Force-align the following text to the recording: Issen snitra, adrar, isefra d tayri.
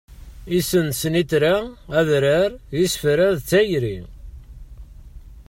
Issen 0.59 0.87
snitra, 0.99 1.51
adrar, 2.01 2.51
isefra 2.83 3.27
d 3.37 3.39
tayri. 3.49 3.97